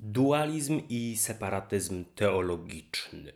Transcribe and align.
Dualizm 0.00 0.80
i 0.88 1.16
separatyzm 1.16 2.04
teologiczny. 2.14 3.32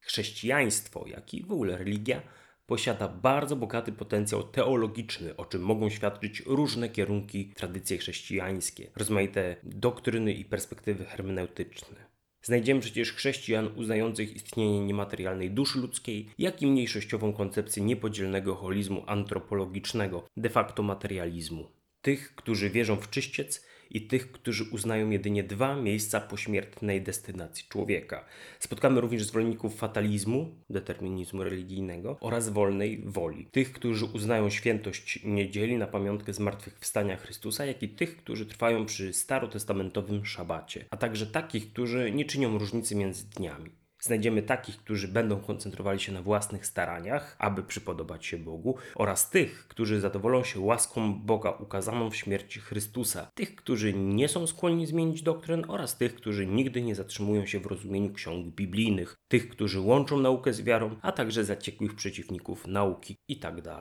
Chrześcijaństwo, 0.00 1.06
jak 1.06 1.34
i 1.34 1.42
w 1.44 1.52
ogóle 1.52 1.78
religia, 1.78 2.22
posiada 2.66 3.08
bardzo 3.08 3.56
bogaty 3.56 3.92
potencjał 3.92 4.42
teologiczny, 4.42 5.36
o 5.36 5.44
czym 5.44 5.62
mogą 5.62 5.90
świadczyć 5.90 6.42
różne 6.46 6.88
kierunki, 6.88 7.52
tradycje 7.56 7.98
chrześcijańskie, 7.98 8.90
rozmaite 8.96 9.56
doktryny 9.62 10.32
i 10.32 10.44
perspektywy 10.44 11.04
hermeneutyczne. 11.04 11.96
Znajdziemy 12.42 12.80
przecież 12.80 13.12
chrześcijan 13.12 13.70
uznających 13.76 14.36
istnienie 14.36 14.86
niematerialnej 14.86 15.50
duszy 15.50 15.78
ludzkiej, 15.78 16.30
jak 16.38 16.62
i 16.62 16.66
mniejszościową 16.66 17.32
koncepcję 17.32 17.82
niepodzielnego 17.84 18.54
holizmu 18.54 19.04
antropologicznego, 19.06 20.28
de 20.36 20.50
facto 20.50 20.82
materializmu. 20.82 21.70
Tych, 22.02 22.34
którzy 22.34 22.70
wierzą 22.70 22.96
w 22.96 23.10
czyściec 23.10 23.69
i 23.90 24.06
tych, 24.06 24.32
którzy 24.32 24.64
uznają 24.64 25.10
jedynie 25.10 25.44
dwa 25.44 25.76
miejsca 25.76 26.20
pośmiertnej 26.20 27.02
destynacji 27.02 27.64
człowieka. 27.68 28.24
Spotkamy 28.58 29.00
również 29.00 29.24
zwolenników 29.24 29.76
fatalizmu, 29.76 30.54
determinizmu 30.70 31.44
religijnego 31.44 32.16
oraz 32.20 32.48
wolnej 32.48 33.02
woli. 33.06 33.46
Tych, 33.50 33.72
którzy 33.72 34.04
uznają 34.04 34.50
świętość 34.50 35.20
niedzieli 35.24 35.76
na 35.76 35.86
pamiątkę 35.86 36.32
zmartwychwstania 36.32 37.16
Chrystusa, 37.16 37.66
jak 37.66 37.82
i 37.82 37.88
tych, 37.88 38.16
którzy 38.16 38.46
trwają 38.46 38.86
przy 38.86 39.12
starotestamentowym 39.12 40.24
szabacie, 40.24 40.84
a 40.90 40.96
także 40.96 41.26
takich, 41.26 41.72
którzy 41.72 42.10
nie 42.12 42.24
czynią 42.24 42.58
różnicy 42.58 42.96
między 42.96 43.24
dniami. 43.30 43.79
Znajdziemy 44.00 44.42
takich, 44.42 44.76
którzy 44.76 45.08
będą 45.08 45.40
koncentrowali 45.40 46.00
się 46.00 46.12
na 46.12 46.22
własnych 46.22 46.66
staraniach, 46.66 47.36
aby 47.38 47.62
przypodobać 47.62 48.26
się 48.26 48.38
Bogu, 48.38 48.76
oraz 48.94 49.30
tych, 49.30 49.68
którzy 49.68 50.00
zadowolą 50.00 50.44
się 50.44 50.60
łaską 50.60 51.14
Boga 51.14 51.50
ukazaną 51.50 52.10
w 52.10 52.16
śmierci 52.16 52.60
Chrystusa, 52.60 53.30
tych, 53.34 53.54
którzy 53.54 53.92
nie 53.94 54.28
są 54.28 54.46
skłonni 54.46 54.86
zmienić 54.86 55.22
doktryn, 55.22 55.64
oraz 55.68 55.96
tych, 55.96 56.14
którzy 56.14 56.46
nigdy 56.46 56.82
nie 56.82 56.94
zatrzymują 56.94 57.46
się 57.46 57.60
w 57.60 57.66
rozumieniu 57.66 58.12
ksiąg 58.12 58.54
biblijnych, 58.54 59.16
tych, 59.28 59.48
którzy 59.48 59.80
łączą 59.80 60.18
naukę 60.18 60.52
z 60.52 60.62
wiarą, 60.62 60.96
a 61.02 61.12
także 61.12 61.44
zaciekłych 61.44 61.94
przeciwników 61.94 62.66
nauki 62.66 63.16
itd. 63.28 63.80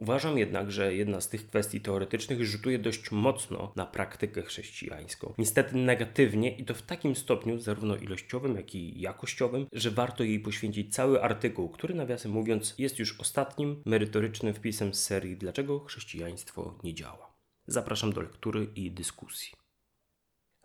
Uważam 0.00 0.38
jednak, 0.38 0.70
że 0.70 0.94
jedna 0.94 1.20
z 1.20 1.28
tych 1.28 1.46
kwestii 1.46 1.80
teoretycznych 1.80 2.44
rzutuje 2.44 2.78
dość 2.78 3.10
mocno 3.10 3.72
na 3.76 3.86
praktykę 3.86 4.42
chrześcijańską. 4.42 5.34
Niestety 5.38 5.76
negatywnie 5.76 6.56
i 6.56 6.64
to 6.64 6.74
w 6.74 6.82
takim 6.82 7.16
stopniu, 7.16 7.58
zarówno 7.58 7.96
ilościowym, 7.96 8.56
jak 8.56 8.74
i 8.74 9.00
jakościowym, 9.00 9.66
że 9.72 9.90
warto 9.90 10.24
jej 10.24 10.40
poświęcić 10.40 10.94
cały 10.94 11.22
artykuł, 11.22 11.68
który 11.68 11.94
nawiasem 11.94 12.32
mówiąc 12.32 12.74
jest 12.78 12.98
już 12.98 13.20
ostatnim 13.20 13.82
merytorycznym 13.86 14.54
wpisem 14.54 14.94
z 14.94 15.04
serii 15.04 15.36
Dlaczego 15.36 15.80
chrześcijaństwo 15.80 16.78
nie 16.84 16.94
działa. 16.94 17.34
Zapraszam 17.66 18.12
do 18.12 18.20
lektury 18.20 18.64
i 18.74 18.90
dyskusji. 18.90 19.52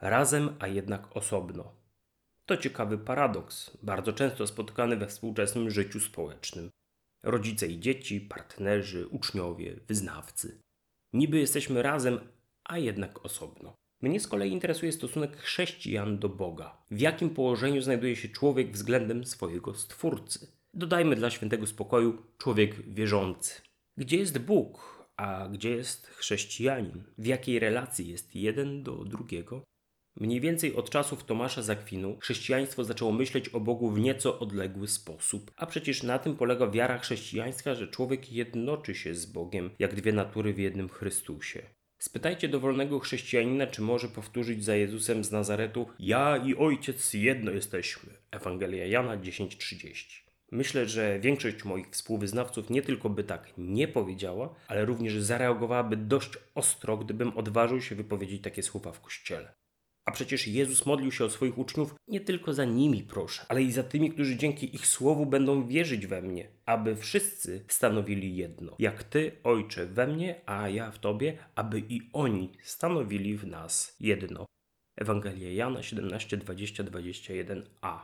Razem, 0.02 0.56
a 0.60 0.68
jednak 0.68 1.18
osobno. 1.18 1.76
To 2.46 2.58
ciekawy 2.58 2.98
paradoks, 2.98 3.78
bardzo 3.84 4.14
często 4.14 4.48
spotykany 4.48 4.98
we 4.98 5.08
współczesnym 5.08 5.70
życiu 5.70 6.00
społecznym 6.00 6.72
rodzice 7.26 7.68
i 7.68 7.80
dzieci, 7.80 8.22
partnerzy, 8.22 9.08
uczniowie, 9.08 9.80
wyznawcy. 9.88 10.62
Niby 11.14 11.40
jesteśmy 11.40 11.82
razem, 11.82 12.20
a 12.64 12.78
jednak 12.78 13.26
osobno. 13.26 13.76
Mnie 14.02 14.20
z 14.20 14.28
kolei 14.28 14.52
interesuje 14.52 14.92
stosunek 14.92 15.38
chrześcijan 15.38 16.20
do 16.20 16.30
Boga. 16.30 16.78
W 16.92 17.00
jakim 17.00 17.30
położeniu 17.30 17.82
znajduje 17.82 18.16
się 18.16 18.30
człowiek 18.30 18.72
względem 18.72 19.26
swojego 19.26 19.74
Stwórcy? 19.74 20.48
Dodajmy 20.74 21.16
dla 21.16 21.30
świętego 21.30 21.68
spokoju 21.68 22.26
człowiek 22.38 22.94
wierzący. 22.94 23.62
Gdzie 23.98 24.18
jest 24.18 24.38
Bóg, 24.38 25.06
a 25.18 25.48
gdzie 25.48 25.70
jest 25.70 26.08
chrześcijanin? 26.08 27.04
W 27.18 27.26
jakiej 27.26 27.60
relacji 27.60 28.08
jest 28.08 28.36
jeden 28.36 28.84
do 28.84 29.06
drugiego? 29.06 29.64
Mniej 30.20 30.42
więcej 30.42 30.76
od 30.76 30.90
czasów 30.90 31.24
Tomasza 31.24 31.62
Zakwinu 31.62 32.18
chrześcijaństwo 32.20 32.84
zaczęło 32.84 33.12
myśleć 33.12 33.50
o 33.50 33.60
Bogu 33.60 33.90
w 33.90 34.00
nieco 34.00 34.40
odległy 34.40 34.88
sposób. 34.88 35.52
A 35.56 35.66
przecież 35.66 36.04
na 36.04 36.20
tym 36.20 36.36
polega 36.36 36.68
wiara 36.68 36.98
chrześcijańska, 36.98 37.76
że 37.76 37.88
człowiek 37.88 38.32
jednoczy 38.32 38.96
się 38.96 39.16
z 39.16 39.26
Bogiem, 39.26 39.70
jak 39.80 39.96
dwie 39.96 40.14
natury 40.14 40.54
w 40.54 40.60
jednym 40.60 40.90
Chrystusie. 40.90 41.62
Spytajcie 42.00 42.50
dowolnego 42.50 43.00
chrześcijanina, 43.00 43.68
czy 43.68 43.82
może 43.82 44.08
powtórzyć 44.08 44.64
za 44.64 44.76
Jezusem 44.76 45.24
z 45.24 45.32
Nazaretu: 45.32 45.88
Ja 46.00 46.38
i 46.38 46.56
Ojciec 46.56 47.14
jedno 47.14 47.52
jesteśmy. 47.52 48.14
Ewangelia 48.32 48.86
Jana 48.86 49.18
10:30. 49.18 50.26
Myślę, 50.52 50.86
że 50.86 51.20
większość 51.20 51.64
moich 51.64 51.90
współwyznawców 51.90 52.70
nie 52.70 52.82
tylko 52.82 53.10
by 53.10 53.24
tak 53.24 53.54
nie 53.58 53.88
powiedziała, 53.88 54.56
ale 54.68 54.86
również 54.86 55.14
zareagowałaby 55.14 55.98
dość 55.98 56.30
ostro, 56.56 56.98
gdybym 56.98 57.38
odważył 57.38 57.82
się 57.82 57.96
wypowiedzieć 57.96 58.42
takie 58.42 58.64
słowa 58.64 58.92
w 58.92 59.02
kościele. 59.02 59.54
A 60.06 60.12
przecież 60.12 60.48
Jezus 60.48 60.86
modlił 60.86 61.12
się 61.12 61.26
o 61.26 61.30
swoich 61.30 61.58
uczniów 61.58 61.96
nie 62.08 62.22
tylko 62.22 62.54
za 62.54 62.66
nimi, 62.66 63.04
proszę, 63.04 63.46
ale 63.50 63.64
i 63.64 63.72
za 63.72 63.84
tymi, 63.84 64.12
którzy 64.12 64.36
dzięki 64.36 64.76
ich 64.76 64.88
słowu 64.88 65.26
będą 65.26 65.68
wierzyć 65.68 66.08
we 66.08 66.22
mnie, 66.22 66.48
aby 66.66 66.96
wszyscy 66.96 67.66
stanowili 67.68 68.36
jedno. 68.36 68.76
Jak 68.80 69.04
Ty, 69.04 69.32
Ojcze, 69.44 69.86
we 69.86 70.08
mnie, 70.08 70.42
a 70.46 70.70
ja 70.70 70.92
w 70.92 71.00
Tobie, 71.00 71.38
aby 71.56 71.80
i 71.90 72.02
oni 72.14 72.52
stanowili 72.64 73.38
w 73.38 73.48
nas 73.48 73.96
jedno. 74.00 74.46
Ewangelia 74.96 75.52
Jana 75.52 75.84
17, 75.84 76.38
20, 76.38 76.84
21a. 76.84 78.00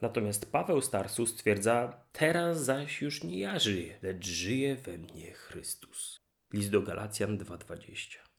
Natomiast 0.00 0.52
Paweł 0.52 0.80
Starsu 0.80 1.26
stwierdza: 1.26 2.04
Teraz 2.12 2.64
zaś 2.64 3.02
już 3.02 3.24
nie 3.24 3.38
ja 3.38 3.58
żyję, 3.58 3.98
lecz 4.02 4.26
żyje 4.26 4.76
we 4.76 4.98
mnie 4.98 5.32
Chrystus. 5.32 6.16
List 6.52 6.70
do 6.70 6.82
Galacjan 6.82 7.38
2:20. 7.38 8.31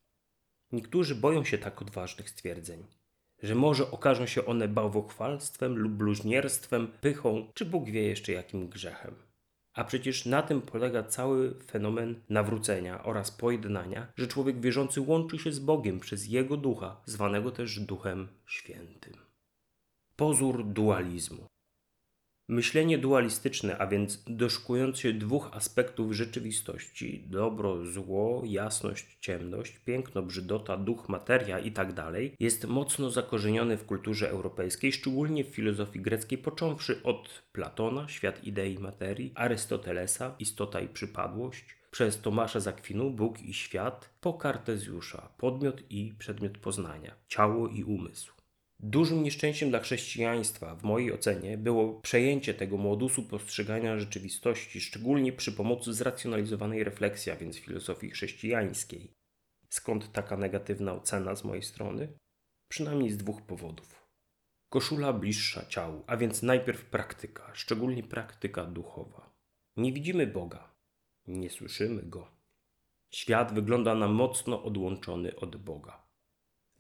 Niektórzy 0.73 1.15
boją 1.15 1.43
się 1.43 1.57
tak 1.57 1.81
odważnych 1.81 2.29
stwierdzeń, 2.29 2.83
że 3.43 3.55
może 3.55 3.91
okażą 3.91 4.25
się 4.25 4.45
one 4.45 4.67
bałwochwalstwem 4.67 5.77
lub 5.77 5.93
bluźnierstwem, 5.93 6.87
pychą, 7.01 7.51
czy 7.53 7.65
Bóg 7.65 7.89
wie 7.89 8.03
jeszcze 8.03 8.31
jakim 8.31 8.67
grzechem. 8.67 9.15
A 9.73 9.83
przecież 9.83 10.25
na 10.25 10.41
tym 10.41 10.61
polega 10.61 11.03
cały 11.03 11.59
fenomen 11.65 12.21
nawrócenia 12.29 13.03
oraz 13.03 13.31
pojednania, 13.31 14.07
że 14.15 14.27
człowiek 14.27 14.61
wierzący 14.61 15.01
łączy 15.01 15.39
się 15.39 15.51
z 15.51 15.59
Bogiem 15.59 15.99
przez 15.99 16.27
Jego 16.27 16.57
ducha, 16.57 17.01
zwanego 17.05 17.51
też 17.51 17.79
Duchem 17.79 18.27
Świętym. 18.45 19.13
Pozór 20.15 20.65
dualizmu. 20.65 21.52
Myślenie 22.47 22.97
dualistyczne, 22.97 23.77
a 23.77 23.87
więc 23.87 24.23
doszukujące 24.27 25.01
się 25.01 25.13
dwóch 25.13 25.49
aspektów 25.53 26.13
rzeczywistości 26.13 27.23
dobro, 27.27 27.85
zło, 27.85 28.41
jasność, 28.45 29.17
ciemność, 29.19 29.79
piękno, 29.79 30.21
brzydota, 30.21 30.77
duch, 30.77 31.09
materia 31.09 31.59
itd., 31.59 31.93
tak 31.93 32.13
jest 32.39 32.67
mocno 32.67 33.09
zakorzenione 33.09 33.77
w 33.77 33.85
kulturze 33.85 34.29
europejskiej, 34.29 34.91
szczególnie 34.91 35.43
w 35.43 35.47
filozofii 35.47 35.99
greckiej, 35.99 36.37
począwszy 36.37 37.03
od 37.03 37.43
Platona, 37.51 38.07
świat 38.07 38.43
idei 38.43 38.79
materii, 38.79 39.31
Arystotelesa, 39.35 40.35
istota 40.39 40.79
i 40.79 40.87
przypadłość, 40.87 41.65
przez 41.91 42.21
Tomasza 42.21 42.59
Zakwinu, 42.59 43.11
Bóg 43.11 43.41
i 43.41 43.53
świat, 43.53 44.09
po 44.21 44.33
Kartezjusza, 44.33 45.29
podmiot 45.37 45.83
i 45.89 46.13
przedmiot 46.19 46.57
poznania, 46.57 47.15
ciało 47.27 47.67
i 47.67 47.83
umysł. 47.83 48.42
Dużym 48.85 49.23
nieszczęściem 49.23 49.69
dla 49.69 49.79
chrześcijaństwa, 49.79 50.75
w 50.75 50.83
mojej 50.83 51.13
ocenie, 51.13 51.57
było 51.57 52.01
przejęcie 52.01 52.53
tego 52.53 52.77
modusu 52.77 53.23
postrzegania 53.23 53.99
rzeczywistości, 53.99 54.81
szczególnie 54.81 55.33
przy 55.33 55.51
pomocy 55.51 55.93
zracjonalizowanej 55.93 56.83
refleksji, 56.83 57.31
a 57.31 57.35
więc 57.35 57.57
filozofii 57.57 58.09
chrześcijańskiej. 58.09 59.13
Skąd 59.69 60.11
taka 60.11 60.37
negatywna 60.37 60.93
ocena 60.93 61.35
z 61.35 61.43
mojej 61.43 61.63
strony? 61.63 62.07
Przynajmniej 62.67 63.11
z 63.11 63.17
dwóch 63.17 63.41
powodów. 63.41 64.09
Koszula 64.69 65.13
bliższa 65.13 65.65
ciału, 65.65 66.03
a 66.07 66.17
więc 66.17 66.43
najpierw 66.43 66.85
praktyka, 66.85 67.51
szczególnie 67.53 68.03
praktyka 68.03 68.65
duchowa. 68.65 69.33
Nie 69.77 69.93
widzimy 69.93 70.27
Boga, 70.27 70.73
nie 71.27 71.49
słyszymy 71.49 72.01
Go. 72.03 72.27
Świat 73.13 73.53
wygląda 73.53 73.95
na 73.95 74.07
mocno 74.07 74.63
odłączony 74.63 75.35
od 75.35 75.55
Boga. 75.55 76.02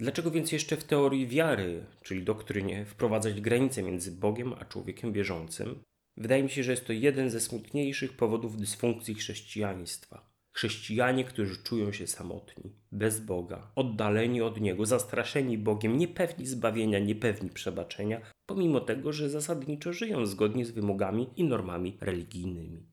Dlaczego 0.03 0.31
więc 0.31 0.51
jeszcze 0.51 0.77
w 0.77 0.83
teorii 0.83 1.27
wiary, 1.27 1.85
czyli 2.01 2.23
doktrynie, 2.23 2.85
wprowadzać 2.85 3.41
granice 3.41 3.83
między 3.83 4.11
Bogiem 4.11 4.53
a 4.59 4.65
człowiekiem 4.65 5.13
wierzącym? 5.13 5.83
Wydaje 6.17 6.43
mi 6.43 6.49
się, 6.49 6.63
że 6.63 6.71
jest 6.71 6.85
to 6.85 6.93
jeden 6.93 7.29
ze 7.29 7.39
smutniejszych 7.39 8.17
powodów 8.17 8.57
dysfunkcji 8.57 9.15
chrześcijaństwa. 9.15 10.29
Chrześcijanie, 10.51 11.23
którzy 11.23 11.63
czują 11.63 11.91
się 11.91 12.07
samotni, 12.07 12.71
bez 12.91 13.19
Boga, 13.19 13.71
oddaleni 13.75 14.41
od 14.41 14.61
Niego, 14.61 14.85
zastraszeni 14.85 15.57
Bogiem, 15.57 15.97
niepewni 15.97 16.45
zbawienia, 16.45 16.99
niepewni 16.99 17.49
przebaczenia, 17.49 18.21
pomimo 18.45 18.79
tego, 18.79 19.13
że 19.13 19.29
zasadniczo 19.29 19.93
żyją 19.93 20.25
zgodnie 20.25 20.65
z 20.65 20.71
wymogami 20.71 21.29
i 21.35 21.43
normami 21.43 21.97
religijnymi. 22.01 22.92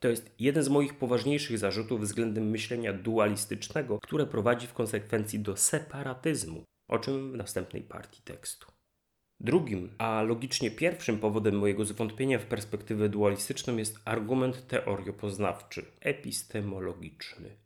To 0.00 0.08
jest 0.08 0.30
jeden 0.38 0.62
z 0.62 0.68
moich 0.68 0.94
poważniejszych 0.94 1.58
zarzutów 1.58 2.00
względem 2.00 2.50
myślenia 2.50 2.92
dualistycznego, 2.92 3.98
które 4.00 4.26
prowadzi 4.26 4.66
w 4.66 4.74
konsekwencji 4.74 5.38
do 5.38 5.56
separatyzmu, 5.56 6.64
o 6.88 6.98
czym 6.98 7.32
w 7.32 7.36
następnej 7.36 7.82
partii 7.82 8.22
tekstu. 8.22 8.66
Drugim, 9.40 9.94
a 9.98 10.22
logicznie 10.22 10.70
pierwszym 10.70 11.18
powodem 11.18 11.58
mojego 11.58 11.84
zwątpienia 11.84 12.38
w 12.38 12.46
perspektywę 12.46 13.08
dualistyczną 13.08 13.76
jest 13.76 13.98
argument 14.04 14.66
teoriopoznawczy, 14.66 15.84
epistemologiczny. 16.00 17.56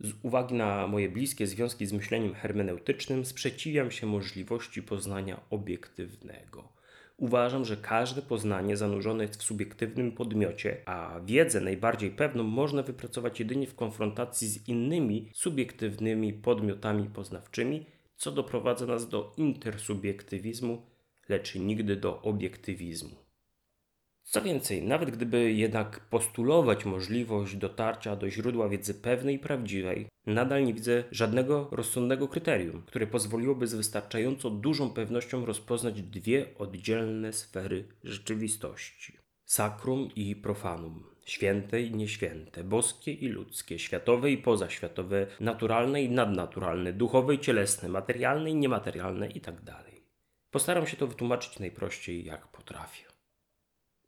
Z 0.00 0.12
uwagi 0.22 0.54
na 0.54 0.86
moje 0.86 1.08
bliskie 1.08 1.46
związki 1.46 1.86
z 1.86 1.92
myśleniem 1.92 2.34
hermeneutycznym 2.34 3.24
sprzeciwiam 3.24 3.90
się 3.90 4.06
możliwości 4.06 4.82
poznania 4.82 5.40
obiektywnego. 5.50 6.75
Uważam, 7.18 7.64
że 7.64 7.76
każde 7.76 8.22
poznanie 8.22 8.76
zanurzone 8.76 9.24
jest 9.24 9.40
w 9.40 9.42
subiektywnym 9.42 10.12
podmiocie, 10.12 10.82
a 10.86 11.20
wiedzę 11.24 11.60
najbardziej 11.60 12.10
pewną 12.10 12.42
można 12.42 12.82
wypracować 12.82 13.40
jedynie 13.40 13.66
w 13.66 13.74
konfrontacji 13.74 14.48
z 14.48 14.68
innymi 14.68 15.30
subiektywnymi 15.34 16.32
podmiotami 16.32 17.08
poznawczymi, 17.10 17.86
co 18.16 18.32
doprowadza 18.32 18.86
nas 18.86 19.08
do 19.08 19.32
intersubiektywizmu, 19.36 20.86
lecz 21.28 21.54
nigdy 21.54 21.96
do 21.96 22.22
obiektywizmu. 22.22 23.25
Co 24.28 24.42
więcej, 24.42 24.82
nawet 24.82 25.10
gdyby 25.10 25.52
jednak 25.52 26.00
postulować 26.00 26.84
możliwość 26.84 27.56
dotarcia 27.56 28.16
do 28.16 28.30
źródła 28.30 28.68
wiedzy 28.68 28.94
pewnej 28.94 29.34
i 29.34 29.38
prawdziwej, 29.38 30.08
nadal 30.26 30.64
nie 30.64 30.74
widzę 30.74 31.04
żadnego 31.10 31.68
rozsądnego 31.70 32.28
kryterium, 32.28 32.82
które 32.86 33.06
pozwoliłoby 33.06 33.66
z 33.66 33.74
wystarczająco 33.74 34.50
dużą 34.50 34.90
pewnością 34.90 35.46
rozpoznać 35.46 36.02
dwie 36.02 36.46
oddzielne 36.58 37.32
sfery 37.32 37.84
rzeczywistości: 38.04 39.18
sakrum 39.44 40.08
i 40.16 40.36
profanum, 40.36 41.04
święte 41.24 41.82
i 41.82 41.94
nieświęte, 41.94 42.64
boskie 42.64 43.12
i 43.12 43.28
ludzkie, 43.28 43.78
światowe 43.78 44.30
i 44.30 44.38
pozaświatowe, 44.38 45.26
naturalne 45.40 46.02
i 46.02 46.10
nadnaturalne, 46.10 46.92
duchowe 46.92 47.34
i 47.34 47.38
cielesne, 47.38 47.88
materialne 47.88 48.50
i 48.50 48.54
niematerialne 48.54 49.26
itd. 49.26 49.62
Tak 49.66 49.86
Postaram 50.50 50.86
się 50.86 50.96
to 50.96 51.06
wytłumaczyć 51.06 51.58
najprościej 51.58 52.24
jak 52.24 52.48
potrafię. 52.48 53.15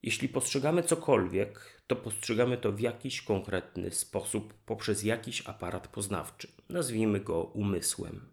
Jeśli 0.02 0.28
postrzegamy 0.28 0.82
cokolwiek, 0.82 1.82
to 1.86 1.96
postrzegamy 1.96 2.56
to 2.56 2.72
w 2.72 2.80
jakiś 2.80 3.22
konkretny 3.22 3.90
sposób 3.90 4.54
poprzez 4.54 5.02
jakiś 5.02 5.46
aparat 5.46 5.88
poznawczy. 5.88 6.48
Nazwijmy 6.68 7.20
go 7.20 7.42
umysłem. 7.42 8.28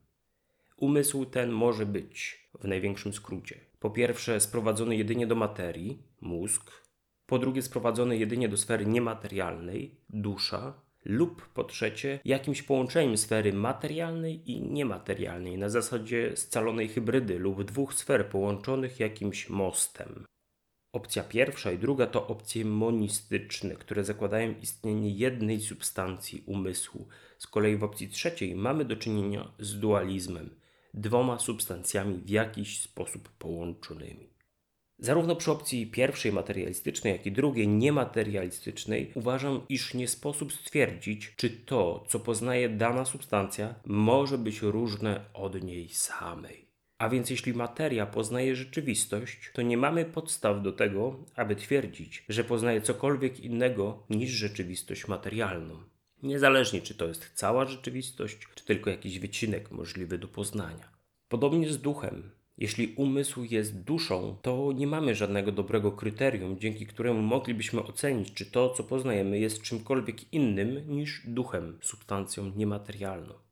Umysł 0.77 1.25
ten 1.25 1.51
może 1.51 1.85
być, 1.85 2.47
w 2.59 2.67
największym 2.67 3.13
skrócie, 3.13 3.59
po 3.79 3.89
pierwsze 3.89 4.39
sprowadzony 4.39 4.95
jedynie 4.95 5.27
do 5.27 5.35
materii, 5.35 6.03
mózg, 6.21 6.71
po 7.25 7.39
drugie 7.39 7.62
sprowadzony 7.62 8.17
jedynie 8.17 8.50
do 8.50 8.57
sfery 8.57 8.85
niematerialnej, 8.85 9.95
dusza, 10.09 10.81
lub 11.06 11.50
po 11.50 11.63
trzecie 11.63 12.19
jakimś 12.25 12.62
połączeniem 12.62 13.17
sfery 13.17 13.53
materialnej 13.53 14.51
i 14.51 14.62
niematerialnej 14.62 15.57
na 15.57 15.69
zasadzie 15.69 16.31
scalonej 16.35 16.88
hybrydy 16.88 17.39
lub 17.39 17.63
dwóch 17.63 17.94
sfer 17.94 18.29
połączonych 18.29 19.00
jakimś 19.00 19.50
mostem. 19.50 20.25
Opcja 20.95 21.24
pierwsza 21.24 21.71
i 21.71 21.77
druga 21.77 22.07
to 22.07 22.27
opcje 22.27 22.65
monistyczne, 22.65 23.75
które 23.75 24.03
zakładają 24.03 24.53
istnienie 24.62 25.09
jednej 25.09 25.62
substancji 25.62 26.44
umysłu. 26.45 27.07
Z 27.38 27.47
kolei 27.47 27.77
w 27.77 27.83
opcji 27.83 28.09
trzeciej 28.09 28.56
mamy 28.56 28.86
do 28.86 28.95
czynienia 28.95 29.51
z 29.59 29.80
dualizmem, 29.80 30.50
dwoma 30.94 31.39
substancjami 31.39 32.18
w 32.18 32.30
jakiś 32.30 32.81
sposób 32.81 33.30
połączonymi. 33.30 34.30
Zarówno 35.00 35.36
przy 35.36 35.51
opcji 35.51 35.88
pierwszej 35.88 36.31
materialistycznej, 36.31 37.13
jak 37.13 37.25
i 37.25 37.31
drugiej 37.31 37.68
niematerialistycznej 37.68 39.12
uważam, 39.15 39.62
iż 39.69 39.94
nie 39.94 40.07
sposób 40.07 40.53
stwierdzić, 40.53 41.33
czy 41.36 41.50
to, 41.50 42.06
co 42.07 42.19
poznaje 42.19 42.69
dana 42.69 43.06
substancja, 43.06 43.75
może 43.86 44.38
być 44.38 44.62
różne 44.62 45.25
od 45.33 45.63
niej 45.63 45.89
samej. 45.89 46.64
A 46.97 47.09
więc 47.09 47.30
jeśli 47.30 47.53
materia 47.53 48.06
poznaje 48.06 48.56
rzeczywistość, 48.56 49.51
to 49.53 49.62
nie 49.62 49.77
mamy 49.77 50.06
podstaw 50.06 50.62
do 50.62 50.71
tego, 50.71 51.25
aby 51.36 51.56
twierdzić, 51.56 52.25
że 52.30 52.44
poznaje 52.44 52.81
cokolwiek 52.81 53.39
innego 53.39 54.03
niż 54.09 54.31
rzeczywistość 54.31 55.07
materialną. 55.07 55.83
Niezależnie 56.24 56.81
czy 56.81 56.95
to 56.95 57.07
jest 57.07 57.31
cała 57.33 57.65
rzeczywistość, 57.65 58.38
czy 58.56 58.65
tylko 58.65 58.89
jakiś 58.89 59.19
wycinek 59.19 59.71
możliwy 59.71 60.18
do 60.18 60.27
poznania. 60.27 60.89
Podobnie 61.27 61.71
z 61.71 61.81
duchem. 61.81 62.31
Jeśli 62.57 62.94
umysł 62.95 63.44
jest 63.44 63.83
duszą, 63.83 64.38
to 64.41 64.71
nie 64.75 64.88
mamy 64.88 65.15
żadnego 65.15 65.51
dobrego 65.51 65.91
kryterium, 65.91 66.59
dzięki 66.59 66.86
któremu 66.86 67.21
moglibyśmy 67.21 67.83
ocenić, 67.83 68.33
czy 68.33 68.45
to, 68.45 68.69
co 68.69 68.83
poznajemy, 68.83 69.39
jest 69.39 69.62
czymkolwiek 69.62 70.33
innym 70.33 70.95
niż 70.95 71.21
duchem, 71.27 71.77
substancją 71.81 72.51
niematerialną. 72.56 73.44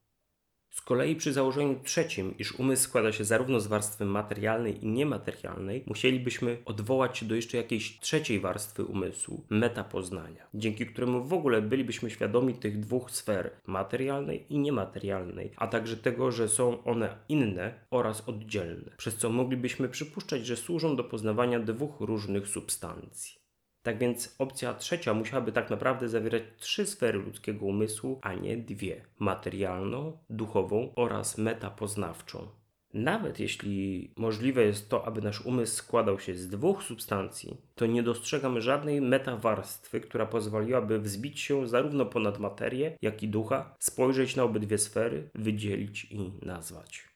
Z 0.74 0.82
kolei 0.82 1.16
przy 1.16 1.34
założeniu 1.34 1.80
trzecim, 1.84 2.38
iż 2.38 2.52
umysł 2.52 2.84
składa 2.84 3.12
się 3.12 3.26
zarówno 3.26 3.60
z 3.60 3.68
warstwy 3.68 4.06
materialnej 4.06 4.84
i 4.84 4.88
niematerialnej, 4.88 5.84
musielibyśmy 5.88 6.58
odwołać 6.66 7.18
się 7.18 7.26
do 7.26 7.36
jeszcze 7.36 7.58
jakiejś 7.58 8.00
trzeciej 8.00 8.40
warstwy 8.40 8.86
umysłu, 8.86 9.46
metapoznania, 9.50 10.48
dzięki 10.54 10.86
któremu 10.86 11.24
w 11.24 11.34
ogóle 11.34 11.62
bylibyśmy 11.62 12.10
świadomi 12.10 12.54
tych 12.54 12.80
dwóch 12.80 13.12
sfer, 13.12 13.52
materialnej 13.68 14.46
i 14.50 14.60
niematerialnej, 14.60 15.52
a 15.56 15.68
także 15.68 15.98
tego, 15.98 16.32
że 16.32 16.50
są 16.50 16.84
one 16.84 17.18
inne 17.30 17.74
oraz 17.92 18.30
oddzielne, 18.30 18.92
przez 18.98 19.16
co 19.16 19.30
moglibyśmy 19.30 19.90
przypuszczać, 19.90 20.46
że 20.46 20.58
służą 20.58 20.96
do 20.96 21.04
poznawania 21.04 21.60
dwóch 21.60 22.00
różnych 22.00 22.48
substancji. 22.48 23.43
Tak 23.84 23.98
więc 23.98 24.36
opcja 24.40 24.74
trzecia 24.74 25.14
musiałaby 25.14 25.52
tak 25.52 25.70
naprawdę 25.70 26.10
zawierać 26.10 26.44
trzy 26.58 26.86
sfery 26.86 27.20
ludzkiego 27.20 27.66
umysłu, 27.66 28.20
a 28.22 28.34
nie 28.34 28.58
dwie: 28.58 29.06
materialną, 29.20 30.18
duchową 30.30 30.94
oraz 30.96 31.38
metapoznawczą. 31.38 32.48
Nawet 32.94 33.40
jeśli 33.40 34.14
możliwe 34.18 34.64
jest 34.64 34.90
to, 34.90 35.06
aby 35.06 35.22
nasz 35.22 35.46
umysł 35.46 35.76
składał 35.76 36.20
się 36.20 36.36
z 36.36 36.48
dwóch 36.48 36.84
substancji, 36.84 37.58
to 37.76 37.86
nie 37.86 38.04
dostrzegam 38.04 38.62
żadnej 38.62 39.02
metawarstwy, 39.02 40.02
która 40.02 40.26
pozwoliłaby 40.26 41.00
wzbić 41.00 41.40
się 41.40 41.68
zarówno 41.68 42.06
ponad 42.06 42.40
materię, 42.40 42.98
jak 43.02 43.24
i 43.24 43.28
ducha, 43.28 43.76
spojrzeć 43.80 44.36
na 44.36 44.44
obydwie 44.44 44.78
sfery, 44.78 45.30
wydzielić 45.36 46.06
i 46.06 46.32
nazwać. 46.42 47.13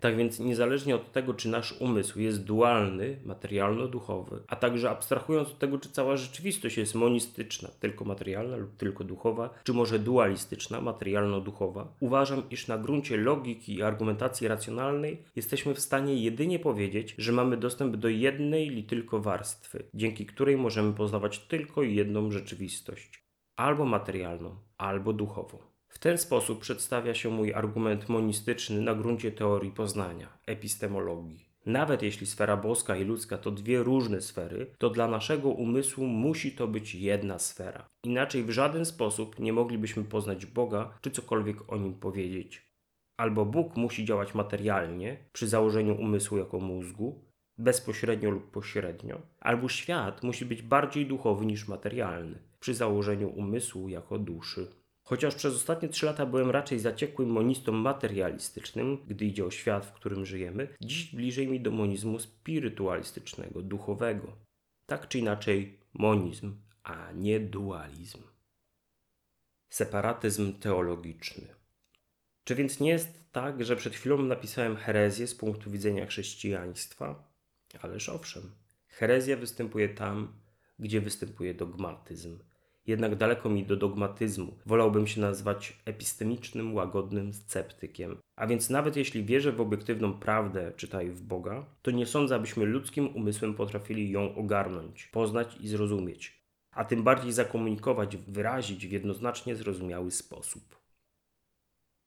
Tak 0.00 0.16
więc 0.16 0.40
niezależnie 0.40 0.94
od 0.94 1.12
tego, 1.12 1.34
czy 1.34 1.48
nasz 1.48 1.80
umysł 1.80 2.20
jest 2.20 2.44
dualny, 2.44 3.20
materialno-duchowy, 3.24 4.42
a 4.48 4.56
także 4.56 4.90
abstrahując 4.90 5.48
od 5.48 5.58
tego, 5.58 5.78
czy 5.78 5.90
cała 5.90 6.16
rzeczywistość 6.16 6.78
jest 6.78 6.94
monistyczna, 6.94 7.68
tylko 7.80 8.04
materialna 8.04 8.56
lub 8.56 8.76
tylko 8.76 9.04
duchowa, 9.04 9.50
czy 9.64 9.72
może 9.72 9.98
dualistyczna, 9.98 10.80
materialno-duchowa, 10.80 11.86
uważam, 12.00 12.42
iż 12.50 12.68
na 12.68 12.78
gruncie 12.78 13.16
logiki 13.16 13.74
i 13.74 13.82
argumentacji 13.82 14.48
racjonalnej 14.48 15.22
jesteśmy 15.36 15.74
w 15.74 15.80
stanie 15.80 16.14
jedynie 16.14 16.58
powiedzieć, 16.58 17.14
że 17.18 17.32
mamy 17.32 17.56
dostęp 17.56 17.96
do 17.96 18.08
jednej 18.08 18.68
li 18.68 18.84
tylko 18.84 19.20
warstwy, 19.20 19.84
dzięki 19.94 20.26
której 20.26 20.56
możemy 20.56 20.92
poznawać 20.92 21.38
tylko 21.38 21.82
jedną 21.82 22.30
rzeczywistość, 22.30 23.24
albo 23.56 23.84
materialną, 23.84 24.56
albo 24.78 25.12
duchową. 25.12 25.69
W 25.90 25.98
ten 25.98 26.18
sposób 26.18 26.60
przedstawia 26.60 27.14
się 27.14 27.30
mój 27.30 27.54
argument 27.54 28.08
monistyczny 28.08 28.80
na 28.80 28.94
gruncie 28.94 29.32
teorii 29.32 29.70
poznania, 29.70 30.28
epistemologii. 30.46 31.50
Nawet 31.66 32.02
jeśli 32.02 32.26
sfera 32.26 32.56
boska 32.56 32.96
i 32.96 33.04
ludzka 33.04 33.38
to 33.38 33.50
dwie 33.50 33.82
różne 33.82 34.20
sfery, 34.20 34.74
to 34.78 34.90
dla 34.90 35.08
naszego 35.08 35.48
umysłu 35.48 36.06
musi 36.06 36.52
to 36.52 36.68
być 36.68 36.94
jedna 36.94 37.38
sfera. 37.38 37.88
Inaczej 38.04 38.44
w 38.44 38.50
żaden 38.50 38.84
sposób 38.84 39.38
nie 39.38 39.52
moglibyśmy 39.52 40.04
poznać 40.04 40.46
Boga 40.46 40.98
czy 41.00 41.10
cokolwiek 41.10 41.72
o 41.72 41.76
nim 41.76 41.94
powiedzieć. 41.94 42.70
Albo 43.16 43.44
Bóg 43.44 43.76
musi 43.76 44.04
działać 44.04 44.34
materialnie, 44.34 45.16
przy 45.32 45.48
założeniu 45.48 46.00
umysłu 46.00 46.38
jako 46.38 46.60
mózgu, 46.60 47.24
bezpośrednio 47.58 48.30
lub 48.30 48.50
pośrednio, 48.50 49.20
albo 49.40 49.68
świat 49.68 50.22
musi 50.22 50.44
być 50.44 50.62
bardziej 50.62 51.06
duchowy 51.06 51.46
niż 51.46 51.68
materialny, 51.68 52.38
przy 52.60 52.74
założeniu 52.74 53.28
umysłu 53.28 53.88
jako 53.88 54.18
duszy. 54.18 54.79
Chociaż 55.10 55.34
przez 55.34 55.54
ostatnie 55.54 55.88
trzy 55.88 56.06
lata 56.06 56.26
byłem 56.26 56.50
raczej 56.50 56.78
zaciekłym 56.78 57.28
monistą 57.28 57.72
materialistycznym, 57.72 58.98
gdy 59.06 59.24
idzie 59.24 59.44
o 59.44 59.50
świat, 59.50 59.86
w 59.86 59.92
którym 59.92 60.26
żyjemy, 60.26 60.68
dziś 60.80 61.14
bliżej 61.14 61.48
mi 61.48 61.60
do 61.60 61.70
monizmu 61.70 62.18
spirytualistycznego, 62.18 63.62
duchowego. 63.62 64.36
Tak 64.86 65.08
czy 65.08 65.18
inaczej, 65.18 65.78
monizm, 65.92 66.56
a 66.82 67.12
nie 67.12 67.40
dualizm. 67.40 68.18
Separatyzm 69.68 70.52
teologiczny. 70.52 71.46
Czy 72.44 72.54
więc 72.54 72.80
nie 72.80 72.90
jest 72.90 73.32
tak, 73.32 73.64
że 73.64 73.76
przed 73.76 73.94
chwilą 73.94 74.22
napisałem 74.22 74.76
herezję 74.76 75.26
z 75.26 75.34
punktu 75.34 75.70
widzenia 75.70 76.06
chrześcijaństwa? 76.06 77.32
Ależ 77.82 78.08
owszem, 78.08 78.50
herezja 78.88 79.36
występuje 79.36 79.88
tam, 79.88 80.32
gdzie 80.78 81.00
występuje 81.00 81.54
dogmatyzm 81.54 82.38
jednak 82.86 83.16
daleko 83.16 83.48
mi 83.48 83.64
do 83.64 83.76
dogmatyzmu. 83.76 84.58
Wolałbym 84.66 85.06
się 85.06 85.20
nazwać 85.20 85.82
epistemicznym, 85.84 86.74
łagodnym 86.74 87.32
sceptykiem. 87.32 88.16
A 88.36 88.46
więc 88.46 88.70
nawet 88.70 88.96
jeśli 88.96 89.24
wierzę 89.24 89.52
w 89.52 89.60
obiektywną 89.60 90.12
prawdę, 90.12 90.72
czytaj 90.76 91.10
w 91.10 91.22
Boga, 91.22 91.66
to 91.82 91.90
nie 91.90 92.06
sądzę, 92.06 92.34
abyśmy 92.34 92.64
ludzkim 92.64 93.16
umysłem 93.16 93.54
potrafili 93.54 94.10
ją 94.10 94.34
ogarnąć, 94.34 95.06
poznać 95.06 95.56
i 95.60 95.68
zrozumieć, 95.68 96.44
a 96.72 96.84
tym 96.84 97.02
bardziej 97.02 97.32
zakomunikować, 97.32 98.16
wyrazić 98.16 98.86
w 98.86 98.92
jednoznacznie 98.92 99.56
zrozumiały 99.56 100.10
sposób. 100.10 100.79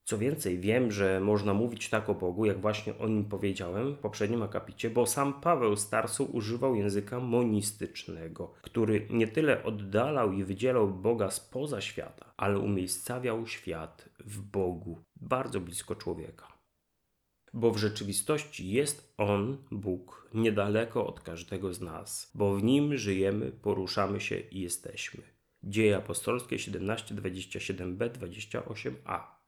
Co 0.05 0.17
więcej, 0.17 0.59
wiem, 0.59 0.91
że 0.91 1.19
można 1.19 1.53
mówić 1.53 1.89
tak 1.89 2.09
o 2.09 2.13
Bogu, 2.13 2.45
jak 2.45 2.61
właśnie 2.61 2.97
o 2.97 3.07
nim 3.07 3.25
powiedziałem 3.25 3.95
w 3.95 3.99
poprzednim 3.99 4.43
akapicie, 4.43 4.89
bo 4.89 5.05
sam 5.05 5.41
Paweł 5.41 5.75
Starsu 5.75 6.25
używał 6.25 6.75
języka 6.75 7.19
monistycznego, 7.19 8.53
który 8.61 9.07
nie 9.09 9.27
tyle 9.27 9.63
oddalał 9.63 10.33
i 10.33 10.43
wydzielał 10.43 10.93
Boga 10.93 11.31
spoza 11.31 11.81
świata, 11.81 12.33
ale 12.37 12.59
umiejscawiał 12.59 13.47
świat 13.47 14.09
w 14.19 14.41
Bogu, 14.41 15.03
bardzo 15.15 15.59
blisko 15.59 15.95
człowieka. 15.95 16.53
Bo 17.53 17.71
w 17.71 17.77
rzeczywistości 17.77 18.69
jest 18.69 19.13
On, 19.17 19.57
Bóg, 19.71 20.29
niedaleko 20.33 21.07
od 21.07 21.19
każdego 21.19 21.73
z 21.73 21.81
nas, 21.81 22.31
bo 22.35 22.55
w 22.55 22.63
Nim 22.63 22.97
żyjemy, 22.97 23.51
poruszamy 23.51 24.21
się 24.21 24.39
i 24.39 24.61
jesteśmy. 24.61 25.23
Dzieje 25.63 25.97
apostolskie 25.97 26.55
17:27b 26.55 28.09
28a. 28.09 29.42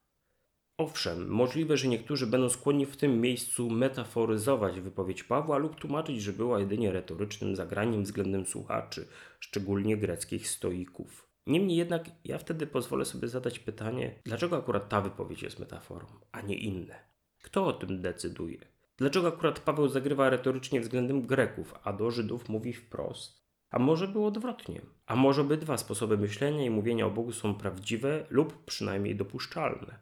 Owszem, 0.77 1.27
możliwe, 1.27 1.77
że 1.77 1.87
niektórzy 1.87 2.27
będą 2.27 2.49
skłonni 2.49 2.85
w 2.85 2.97
tym 2.97 3.21
miejscu 3.21 3.69
metaforyzować 3.69 4.79
wypowiedź 4.79 5.23
Pawła 5.23 5.57
lub 5.57 5.75
tłumaczyć, 5.75 6.21
że 6.21 6.33
była 6.33 6.59
jedynie 6.59 6.91
retorycznym 6.91 7.55
zagraniem 7.55 8.03
względem 8.03 8.45
słuchaczy, 8.45 9.07
szczególnie 9.39 9.97
greckich 9.97 10.49
stoików. 10.49 11.27
Niemniej 11.47 11.77
jednak 11.77 12.05
ja 12.25 12.37
wtedy 12.37 12.67
pozwolę 12.67 13.05
sobie 13.05 13.27
zadać 13.27 13.59
pytanie, 13.59 14.15
dlaczego 14.23 14.57
akurat 14.57 14.89
ta 14.89 15.01
wypowiedź 15.01 15.43
jest 15.43 15.59
metaforą, 15.59 16.07
a 16.31 16.41
nie 16.41 16.55
inne? 16.57 16.99
Kto 17.43 17.65
o 17.65 17.73
tym 17.73 18.01
decyduje? 18.01 18.59
Dlaczego 18.97 19.27
akurat 19.27 19.59
Paweł 19.59 19.87
zagrywa 19.87 20.29
retorycznie 20.29 20.81
względem 20.81 21.21
Greków, 21.21 21.73
a 21.83 21.93
do 21.93 22.11
Żydów 22.11 22.49
mówi 22.49 22.73
wprost? 22.73 23.45
A 23.69 23.79
może 23.79 24.07
było 24.07 24.27
odwrotnie? 24.27 24.81
A 25.05 25.15
może 25.15 25.41
obydwa 25.41 25.77
sposoby 25.77 26.17
myślenia 26.17 26.65
i 26.65 26.69
mówienia 26.69 27.05
o 27.05 27.11
Bogu 27.11 27.31
są 27.31 27.55
prawdziwe 27.55 28.25
lub 28.29 28.65
przynajmniej 28.65 29.15
dopuszczalne? 29.15 29.99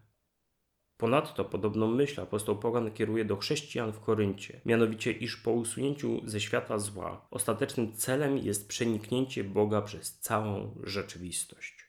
Ponadto 1.04 1.46
podobną 1.46 1.88
myśl 1.88 2.22
apostoł 2.22 2.56
Pogan 2.56 2.92
kieruje 2.92 3.26
do 3.26 3.38
chrześcijan 3.38 3.94
w 3.94 4.00
Koryncie, 4.00 4.62
mianowicie 4.66 5.12
iż 5.12 5.38
po 5.38 5.52
usunięciu 5.52 6.22
ze 6.26 6.42
świata 6.42 6.80
zła 6.80 7.28
ostatecznym 7.32 7.94
celem 7.94 8.38
jest 8.38 8.68
przeniknięcie 8.68 9.44
Boga 9.44 9.82
przez 9.82 10.20
całą 10.20 10.76
rzeczywistość. 10.84 11.86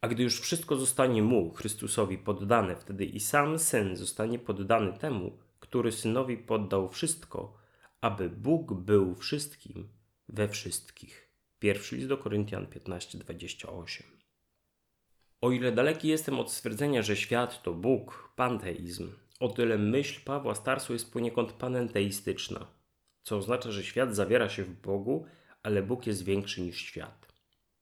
A 0.00 0.08
gdy 0.08 0.22
już 0.22 0.40
wszystko 0.40 0.76
zostanie 0.76 1.22
mu, 1.22 1.54
Chrystusowi, 1.54 2.18
poddane, 2.18 2.76
wtedy 2.76 3.04
i 3.04 3.20
sam 3.20 3.58
syn 3.58 3.96
zostanie 3.96 4.38
poddany 4.38 4.92
temu, 4.92 5.38
który 5.60 5.92
synowi 5.92 6.36
poddał 6.36 6.88
wszystko, 6.88 7.56
aby 8.00 8.30
Bóg 8.30 8.74
był 8.74 9.14
wszystkim 9.14 9.88
we 10.28 10.48
wszystkich. 10.48 11.30
Pierwszy 11.58 11.96
list 11.96 12.08
do 12.08 12.18
Koryntian 12.18 12.66
15:28. 12.66 14.15
O 15.40 15.50
ile 15.50 15.72
daleki 15.72 16.08
jestem 16.08 16.40
od 16.40 16.52
stwierdzenia, 16.52 17.02
że 17.02 17.16
świat 17.16 17.62
to 17.62 17.74
Bóg, 17.74 18.32
panteizm, 18.36 19.12
o 19.40 19.48
tyle 19.48 19.78
myśl 19.78 20.20
Pawła 20.24 20.54
Starsu 20.54 20.92
jest 20.92 21.12
poniekąd 21.12 21.52
panenteistyczna, 21.52 22.66
co 23.22 23.36
oznacza, 23.36 23.70
że 23.70 23.84
świat 23.84 24.14
zawiera 24.14 24.48
się 24.48 24.64
w 24.64 24.80
Bogu, 24.80 25.26
ale 25.62 25.82
Bóg 25.82 26.06
jest 26.06 26.24
większy 26.24 26.60
niż 26.62 26.76
świat. 26.76 27.26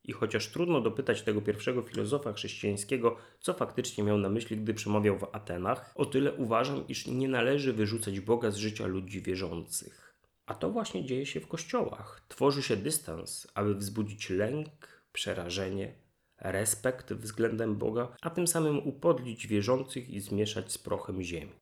I 0.04 0.12
chociaż 0.12 0.49
trudno 0.49 0.80
dopytać 0.80 1.23
tego 1.23 1.42
pierwszego 1.42 1.82
filozofa 1.82 2.32
chrześcijańskiego, 2.32 3.16
co 3.40 3.54
faktycznie 3.54 4.04
miał 4.04 4.18
na 4.18 4.28
myśli, 4.28 4.56
gdy 4.56 4.75
przemawiał 4.75 5.18
w 5.18 5.28
Atenach, 5.32 5.92
o 5.94 6.06
tyle 6.06 6.32
uważam, 6.32 6.88
iż 6.88 7.06
nie 7.06 7.28
należy 7.28 7.73
wyrzucać 7.73 8.20
Boga 8.20 8.50
z 8.50 8.56
życia 8.56 8.87
ludzi 8.87 9.23
wierzących. 9.23 10.14
A 10.46 10.54
to 10.54 10.70
właśnie 10.70 11.04
dzieje 11.04 11.26
się 11.26 11.40
w 11.40 11.49
kościołach. 11.49 12.26
Tworzy 12.28 12.62
się 12.62 12.76
dystans, 12.76 13.46
aby 13.54 13.75
wzbudzić 13.75 14.30
lęk, 14.30 14.68
przerażenie, 15.12 16.03
respekt 16.38 17.12
względem 17.12 17.76
Boga, 17.76 18.16
a 18.22 18.30
tym 18.30 18.46
samym 18.46 18.88
upodlić 18.88 19.46
wierzących 19.46 20.10
i 20.10 20.20
zmieszać 20.20 20.72
z 20.72 20.78
prochem 20.78 21.22
ziemi. 21.22 21.52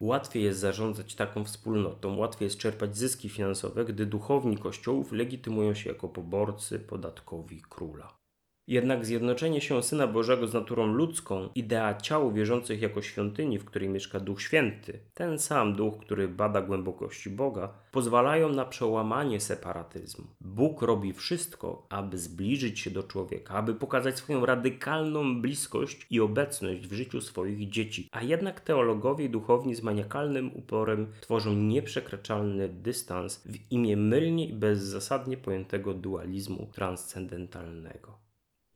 Łatwiej 0.00 0.42
jest 0.42 0.60
zarządzać 0.60 1.14
taką 1.14 1.44
wspólnotą, 1.44 2.16
łatwiej 2.16 2.46
jest 2.46 2.58
czerpać 2.58 2.96
zyski 2.96 3.28
finansowe, 3.28 3.84
gdy 3.84 4.06
duchowni 4.06 4.58
kościołów 4.58 5.12
legitymują 5.12 5.74
się 5.74 5.90
jako 5.90 6.08
poborcy 6.08 6.78
podatkowi 6.78 7.62
króla. 7.68 8.23
Jednak 8.68 9.06
zjednoczenie 9.06 9.60
się 9.60 9.82
Syna 9.82 10.06
Bożego 10.06 10.46
z 10.46 10.54
naturą 10.54 10.86
ludzką, 10.86 11.48
idea 11.54 11.94
ciał 11.94 12.32
wierzących 12.32 12.82
jako 12.82 13.02
świątyni, 13.02 13.58
w 13.58 13.64
której 13.64 13.88
mieszka 13.88 14.20
Duch 14.20 14.42
Święty, 14.42 15.00
ten 15.14 15.38
sam 15.38 15.74
Duch, 15.76 15.98
który 15.98 16.28
bada 16.28 16.62
głębokości 16.62 17.30
Boga, 17.30 17.72
pozwalają 17.92 18.48
na 18.48 18.64
przełamanie 18.64 19.40
separatyzmu. 19.40 20.24
Bóg 20.40 20.82
robi 20.82 21.12
wszystko, 21.12 21.86
aby 21.88 22.18
zbliżyć 22.18 22.80
się 22.80 22.90
do 22.90 23.02
człowieka, 23.02 23.54
aby 23.54 23.74
pokazać 23.74 24.16
swoją 24.16 24.46
radykalną 24.46 25.42
bliskość 25.42 26.06
i 26.10 26.20
obecność 26.20 26.86
w 26.86 26.92
życiu 26.92 27.20
swoich 27.20 27.70
dzieci. 27.70 28.08
A 28.12 28.22
jednak 28.22 28.60
teologowie 28.60 29.24
i 29.24 29.30
duchowni 29.30 29.74
z 29.74 29.82
maniakalnym 29.82 30.50
uporem 30.54 31.06
tworzą 31.20 31.52
nieprzekraczalny 31.52 32.68
dystans 32.68 33.42
w 33.46 33.72
imię 33.72 33.96
mylnie 33.96 34.48
i 34.48 34.52
bezzasadnie 34.52 35.36
pojętego 35.36 35.94
dualizmu 35.94 36.68
transcendentalnego. 36.72 38.23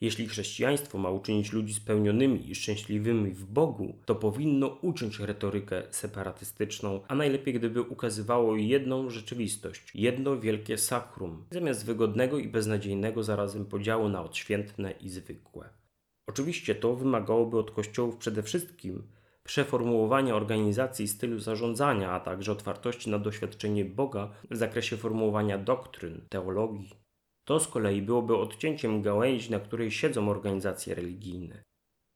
Jeśli 0.00 0.28
chrześcijaństwo 0.28 0.98
ma 0.98 1.10
uczynić 1.10 1.52
ludzi 1.52 1.74
spełnionymi 1.74 2.50
i 2.50 2.54
szczęśliwymi 2.54 3.30
w 3.30 3.44
Bogu, 3.44 3.94
to 4.04 4.14
powinno 4.14 4.66
uciąć 4.66 5.18
retorykę 5.18 5.82
separatystyczną, 5.90 7.00
a 7.08 7.14
najlepiej 7.14 7.54
gdyby 7.54 7.82
ukazywało 7.82 8.56
jedną 8.56 9.10
rzeczywistość, 9.10 9.90
jedno 9.94 10.40
wielkie 10.40 10.78
sakrum, 10.78 11.44
zamiast 11.50 11.86
wygodnego 11.86 12.38
i 12.38 12.48
beznadziejnego 12.48 13.22
zarazem 13.22 13.66
podziału 13.66 14.08
na 14.08 14.22
odświętne 14.22 14.90
i 14.90 15.08
zwykłe. 15.08 15.68
Oczywiście 16.26 16.74
to 16.74 16.96
wymagałoby 16.96 17.58
od 17.58 17.70
kościołów 17.70 18.16
przede 18.16 18.42
wszystkim 18.42 19.02
przeformułowania 19.44 20.34
organizacji 20.34 21.08
stylu 21.08 21.38
zarządzania, 21.38 22.10
a 22.10 22.20
także 22.20 22.52
otwartości 22.52 23.10
na 23.10 23.18
doświadczenie 23.18 23.84
Boga 23.84 24.30
w 24.50 24.56
zakresie 24.56 24.96
formułowania 24.96 25.58
doktryn, 25.58 26.20
teologii, 26.28 26.90
to 27.48 27.60
z 27.60 27.68
kolei 27.68 28.02
byłoby 28.02 28.36
odcięciem 28.36 29.02
gałęzi, 29.02 29.50
na 29.50 29.60
której 29.60 29.90
siedzą 29.90 30.28
organizacje 30.28 30.94
religijne. 30.94 31.64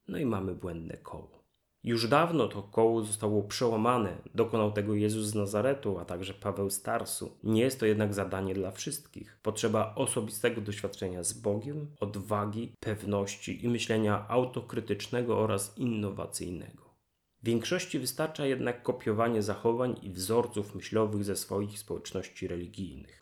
No 0.09 0.19
i 0.19 0.27
mamy 0.27 0.55
błędne 0.55 0.97
koło. 0.97 1.45
Już 1.85 2.09
dawno 2.09 2.49
to 2.49 2.63
koło 2.63 3.03
zostało 3.03 3.43
przełamane, 3.43 4.17
dokonał 4.35 4.73
tego 4.73 4.95
Jezus 4.95 5.27
z 5.27 5.35
Nazaretu, 5.35 5.99
a 5.99 6.05
także 6.05 6.35
Paweł 6.35 6.71
Starsu. 6.71 7.39
Nie 7.43 7.63
jest 7.63 7.81
to 7.81 7.87
jednak 7.87 8.15
zadanie 8.15 8.55
dla 8.55 8.71
wszystkich. 8.71 9.39
Potrzeba 9.43 9.95
osobistego 9.95 10.61
doświadczenia 10.61 11.23
z 11.23 11.33
Bogiem, 11.33 11.87
odwagi, 12.01 12.73
pewności 12.81 13.65
i 13.65 13.69
myślenia 13.69 14.29
autokrytycznego 14.29 15.39
oraz 15.39 15.79
innowacyjnego. 15.79 16.95
Większości 17.43 17.99
wystarcza 17.99 18.47
jednak 18.47 18.83
kopiowanie 18.83 19.43
zachowań 19.43 19.97
i 20.03 20.11
wzorców 20.11 20.75
myślowych 20.75 21.25
ze 21.25 21.37
swoich 21.37 21.79
społeczności 21.79 22.49
religijnych. 22.49 23.22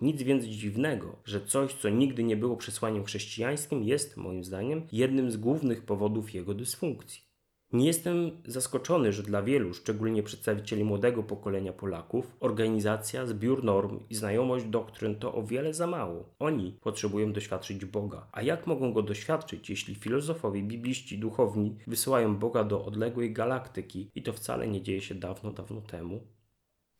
Nic 0.00 0.22
więc 0.22 0.44
dziwnego, 0.44 1.16
że 1.24 1.46
coś, 1.46 1.74
co 1.74 1.88
nigdy 1.88 2.24
nie 2.24 2.36
było 2.36 2.56
przesłaniem 2.56 3.04
chrześcijańskim, 3.04 3.84
jest, 3.84 4.16
moim 4.16 4.44
zdaniem, 4.44 4.86
jednym 4.92 5.30
z 5.30 5.36
głównych 5.36 5.82
powodów 5.82 6.34
jego 6.34 6.54
dysfunkcji. 6.54 7.34
Nie 7.72 7.86
jestem 7.86 8.30
zaskoczony, 8.46 9.12
że 9.12 9.22
dla 9.22 9.42
wielu, 9.42 9.74
szczególnie 9.74 10.22
przedstawicieli 10.22 10.84
młodego 10.84 11.22
pokolenia 11.22 11.72
Polaków, 11.72 12.36
organizacja, 12.40 13.26
zbiór 13.26 13.64
norm 13.64 14.00
i 14.10 14.14
znajomość 14.14 14.64
doktryn 14.64 15.14
to 15.14 15.34
o 15.34 15.42
wiele 15.42 15.74
za 15.74 15.86
mało. 15.86 16.34
Oni 16.38 16.78
potrzebują 16.82 17.32
doświadczyć 17.32 17.84
Boga. 17.84 18.26
A 18.32 18.42
jak 18.42 18.66
mogą 18.66 18.92
go 18.92 19.02
doświadczyć, 19.02 19.70
jeśli 19.70 19.94
filozofowie, 19.94 20.62
bibliści, 20.62 21.18
duchowni 21.18 21.76
wysyłają 21.86 22.36
Boga 22.36 22.64
do 22.64 22.84
odległej 22.84 23.32
galaktyki 23.32 24.10
i 24.14 24.22
to 24.22 24.32
wcale 24.32 24.68
nie 24.68 24.82
dzieje 24.82 25.00
się 25.00 25.14
dawno, 25.14 25.52
dawno 25.52 25.80
temu? 25.80 26.20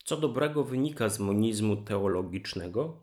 Co 0.04 0.16
dobrego 0.16 0.64
wynika 0.64 1.08
z 1.08 1.18
monizmu 1.18 1.76
teologicznego? 1.76 3.00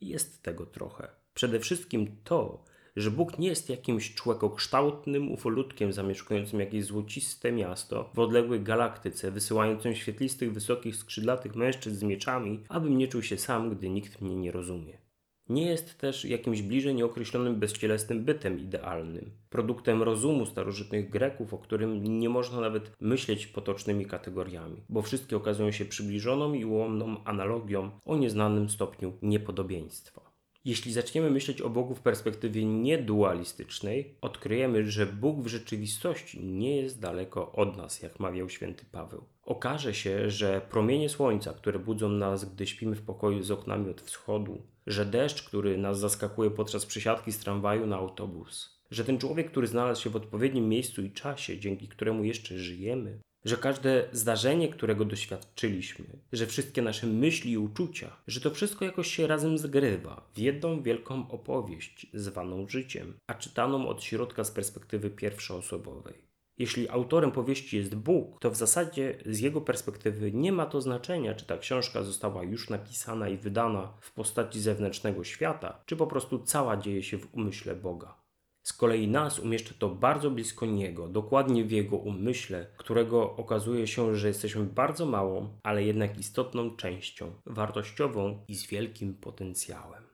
Jest 0.00 0.42
tego 0.42 0.66
trochę. 0.66 1.08
Przede 1.34 1.60
wszystkim 1.60 2.16
to, 2.24 2.64
że 2.96 3.10
Bóg 3.10 3.38
nie 3.38 3.48
jest 3.48 3.68
jakimś 3.68 4.14
człekokształtnym 4.14 5.32
ufolutkiem 5.32 5.92
zamieszkującym 5.92 6.60
jakieś 6.60 6.84
złociste 6.84 7.52
miasto 7.52 8.10
w 8.14 8.18
odległej 8.18 8.60
galaktyce, 8.60 9.30
wysyłającym 9.30 9.94
świetlistych, 9.94 10.52
wysokich, 10.52 10.96
skrzydlatych 10.96 11.56
mężczyzn 11.56 11.96
z 11.96 12.02
mieczami, 12.02 12.64
abym 12.68 12.98
nie 12.98 13.08
czuł 13.08 13.22
się 13.22 13.38
sam, 13.38 13.70
gdy 13.70 13.90
nikt 13.90 14.20
mnie 14.20 14.36
nie 14.36 14.52
rozumie. 14.52 15.07
Nie 15.48 15.66
jest 15.66 15.98
też 15.98 16.24
jakimś 16.24 16.62
bliżej 16.62 16.94
nieokreślonym 16.94 17.56
bezcielesnym 17.56 18.24
bytem 18.24 18.60
idealnym, 18.60 19.30
produktem 19.50 20.02
rozumu 20.02 20.46
starożytnych 20.46 21.10
Greków, 21.10 21.54
o 21.54 21.58
którym 21.58 22.18
nie 22.18 22.28
można 22.28 22.60
nawet 22.60 22.92
myśleć 23.00 23.46
potocznymi 23.46 24.06
kategoriami, 24.06 24.82
bo 24.88 25.02
wszystkie 25.02 25.36
okazują 25.36 25.70
się 25.70 25.84
przybliżoną 25.84 26.54
i 26.54 26.64
ułomną 26.64 27.24
analogią 27.24 27.90
o 28.04 28.16
nieznanym 28.16 28.68
stopniu 28.68 29.12
niepodobieństwa. 29.22 30.28
Jeśli 30.64 30.92
zaczniemy 30.92 31.30
myśleć 31.30 31.62
o 31.62 31.70
Bogu 31.70 31.94
w 31.94 32.00
perspektywie 32.00 32.64
niedualistycznej, 32.64 34.14
odkryjemy, 34.20 34.90
że 34.90 35.06
Bóg 35.06 35.40
w 35.40 35.46
rzeczywistości 35.46 36.44
nie 36.44 36.76
jest 36.76 37.00
daleko 37.00 37.52
od 37.52 37.76
nas, 37.76 38.02
jak 38.02 38.20
mawiał 38.20 38.48
święty 38.48 38.84
Paweł. 38.92 39.24
Okaże 39.42 39.94
się, 39.94 40.30
że 40.30 40.60
promienie 40.70 41.08
słońca, 41.08 41.52
które 41.52 41.78
budzą 41.78 42.08
nas, 42.08 42.44
gdy 42.44 42.66
śpimy 42.66 42.96
w 42.96 43.02
pokoju 43.02 43.42
z 43.42 43.50
oknami 43.50 43.90
od 43.90 44.00
wschodu, 44.00 44.62
że 44.88 45.06
deszcz, 45.06 45.42
który 45.42 45.78
nas 45.78 45.98
zaskakuje 45.98 46.50
podczas 46.50 46.86
przysiadki 46.86 47.32
z 47.32 47.38
tramwaju 47.38 47.86
na 47.86 47.96
autobus, 47.96 48.78
że 48.90 49.04
ten 49.04 49.18
człowiek, 49.18 49.50
który 49.50 49.66
znalazł 49.66 50.02
się 50.02 50.10
w 50.10 50.16
odpowiednim 50.16 50.68
miejscu 50.68 51.02
i 51.02 51.10
czasie, 51.10 51.58
dzięki 51.58 51.88
któremu 51.88 52.24
jeszcze 52.24 52.58
żyjemy, 52.58 53.20
że 53.44 53.56
każde 53.56 54.08
zdarzenie, 54.12 54.68
którego 54.68 55.04
doświadczyliśmy, 55.04 56.06
że 56.32 56.46
wszystkie 56.46 56.82
nasze 56.82 57.06
myśli 57.06 57.52
i 57.52 57.58
uczucia, 57.58 58.16
że 58.26 58.40
to 58.40 58.50
wszystko 58.50 58.84
jakoś 58.84 59.08
się 59.14 59.26
razem 59.26 59.58
zgrywa 59.58 60.30
w 60.34 60.38
jedną 60.38 60.82
wielką 60.82 61.30
opowieść 61.30 62.06
zwaną 62.14 62.68
życiem, 62.68 63.14
a 63.26 63.34
czytaną 63.34 63.88
od 63.88 64.02
środka 64.02 64.44
z 64.44 64.50
perspektywy 64.50 65.10
pierwszoosobowej. 65.10 66.27
Jeśli 66.58 66.88
autorem 66.88 67.32
powieści 67.32 67.76
jest 67.76 67.94
Bóg, 67.94 68.40
to 68.40 68.50
w 68.50 68.56
zasadzie 68.56 69.18
z 69.26 69.40
jego 69.40 69.60
perspektywy 69.60 70.32
nie 70.32 70.52
ma 70.52 70.66
to 70.66 70.80
znaczenia, 70.80 71.34
czy 71.34 71.46
ta 71.46 71.58
książka 71.58 72.02
została 72.02 72.42
już 72.42 72.70
napisana 72.70 73.28
i 73.28 73.36
wydana 73.36 73.92
w 74.00 74.12
postaci 74.12 74.60
zewnętrznego 74.60 75.24
świata, 75.24 75.80
czy 75.86 75.96
po 75.96 76.06
prostu 76.06 76.38
cała 76.38 76.76
dzieje 76.76 77.02
się 77.02 77.18
w 77.18 77.34
umyśle 77.34 77.76
Boga. 77.76 78.14
Z 78.62 78.72
kolei 78.72 79.08
nas 79.08 79.38
umieszcza 79.38 79.74
to 79.78 79.88
bardzo 79.88 80.30
blisko 80.30 80.66
Niego, 80.66 81.08
dokładnie 81.08 81.64
w 81.64 81.70
Jego 81.70 81.96
umyśle, 81.96 82.66
którego 82.76 83.36
okazuje 83.36 83.86
się, 83.86 84.16
że 84.16 84.28
jesteśmy 84.28 84.64
bardzo 84.64 85.06
małą, 85.06 85.48
ale 85.62 85.84
jednak 85.84 86.18
istotną 86.18 86.76
częścią, 86.76 87.32
wartościową 87.46 88.44
i 88.48 88.54
z 88.54 88.66
wielkim 88.66 89.14
potencjałem. 89.14 90.07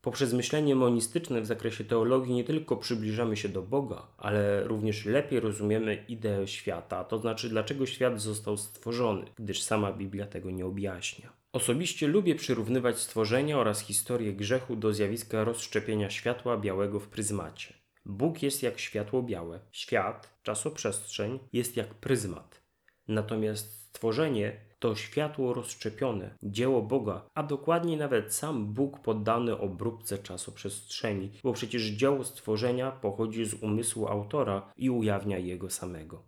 Poprzez 0.00 0.32
myślenie 0.32 0.74
monistyczne 0.74 1.40
w 1.40 1.46
zakresie 1.46 1.84
teologii 1.84 2.34
nie 2.34 2.44
tylko 2.44 2.76
przybliżamy 2.76 3.36
się 3.36 3.48
do 3.48 3.62
Boga, 3.62 4.06
ale 4.18 4.64
również 4.64 5.04
lepiej 5.04 5.40
rozumiemy 5.40 6.04
ideę 6.08 6.48
świata, 6.48 7.04
to 7.04 7.18
znaczy 7.18 7.48
dlaczego 7.48 7.86
świat 7.86 8.20
został 8.20 8.56
stworzony, 8.56 9.26
gdyż 9.36 9.62
sama 9.62 9.92
Biblia 9.92 10.26
tego 10.26 10.50
nie 10.50 10.66
objaśnia. 10.66 11.32
Osobiście 11.52 12.08
lubię 12.08 12.34
przyrównywać 12.34 12.98
stworzenie 12.98 13.58
oraz 13.58 13.80
historię 13.80 14.32
grzechu 14.32 14.76
do 14.76 14.92
zjawiska 14.92 15.44
rozszczepienia 15.44 16.10
światła 16.10 16.56
białego 16.56 17.00
w 17.00 17.08
pryzmacie. 17.08 17.74
Bóg 18.06 18.42
jest 18.42 18.62
jak 18.62 18.78
światło 18.80 19.22
białe, 19.22 19.60
świat, 19.72 20.38
czasoprzestrzeń 20.42 21.38
jest 21.52 21.76
jak 21.76 21.94
pryzmat. 21.94 22.62
Natomiast 23.08 23.80
stworzenie 23.80 24.67
to 24.78 24.94
światło 24.94 25.54
rozszczepione, 25.54 26.38
dzieło 26.42 26.82
Boga, 26.82 27.30
a 27.34 27.42
dokładniej 27.42 27.96
nawet 27.96 28.34
sam 28.34 28.66
Bóg 28.66 29.00
poddany 29.00 29.58
obróbce 29.58 30.18
czasoprzestrzeni, 30.18 31.30
bo 31.44 31.52
przecież 31.52 31.82
dzieło 31.82 32.24
stworzenia 32.24 32.92
pochodzi 32.92 33.44
z 33.44 33.54
umysłu 33.54 34.08
autora 34.08 34.72
i 34.76 34.90
ujawnia 34.90 35.38
jego 35.38 35.70
samego. 35.70 36.22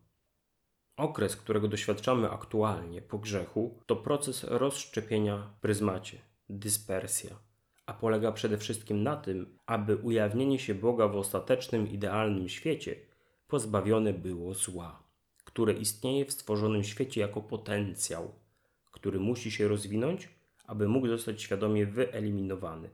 Okres, 0.96 1.36
którego 1.36 1.68
doświadczamy 1.68 2.30
aktualnie 2.30 3.02
po 3.02 3.18
grzechu, 3.18 3.80
to 3.86 3.96
proces 3.96 4.44
rozszczepienia 4.44 5.36
w 5.38 5.60
pryzmacie, 5.60 6.18
dyspersja, 6.48 7.36
a 7.86 7.92
polega 7.92 8.32
przede 8.32 8.58
wszystkim 8.58 9.02
na 9.02 9.16
tym, 9.16 9.58
aby 9.66 9.96
ujawnienie 9.96 10.58
się 10.58 10.74
Boga 10.74 11.08
w 11.08 11.16
ostatecznym, 11.16 11.88
idealnym 11.88 12.48
świecie 12.48 12.96
pozbawione 13.48 14.12
było 14.12 14.54
zła, 14.54 15.09
które 15.52 15.72
istnieje 15.72 16.24
w 16.24 16.32
stworzonym 16.32 16.84
świecie 16.84 17.20
jako 17.20 17.40
potencjał, 17.40 18.32
który 18.90 19.20
musi 19.20 19.50
się 19.50 19.68
rozwinąć, 19.68 20.28
aby 20.66 20.88
mógł 20.88 21.08
zostać 21.08 21.42
świadomie 21.42 21.86
wyeliminowany. 21.86 22.90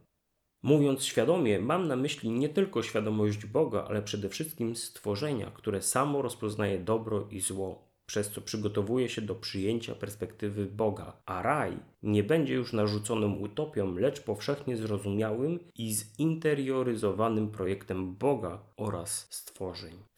Mówiąc 0.63 1.05
świadomie, 1.05 1.61
mam 1.61 1.89
na 1.89 1.97
myśli 1.97 2.31
nie 2.31 2.49
tylko 2.49 2.83
świadomość 2.83 3.47
Boga, 3.47 3.85
ale 3.89 4.03
przede 4.03 4.29
wszystkim 4.29 4.77
stworzenia, 4.77 5.51
które 5.51 5.83
samo 5.83 6.23
rozpoznaje 6.23 6.79
dobro 6.79 7.29
i 7.31 7.41
zło, 7.41 7.89
przez 8.07 8.31
co 8.31 8.41
przygotowuje 8.41 9.09
się 9.09 9.23
do 9.23 9.35
przyjęcia 9.35 9.95
perspektywy 9.95 10.67
Boga, 10.67 11.23
a 11.27 11.43
raj 11.43 11.79
nie 12.03 12.23
będzie 12.23 12.55
już 12.55 12.73
narzuconą 12.73 13.35
utopią, 13.35 13.95
lecz 13.95 14.21
powszechnie 14.21 14.77
zrozumiałym 14.77 15.59
i 15.75 15.95
zinterioryzowanym 15.95 17.51
projektem 17.51 18.15
Boga 18.15 18.63
oraz 18.77 19.27
stworzeń 19.31 20.16